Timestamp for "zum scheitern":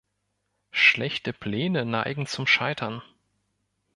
2.25-3.03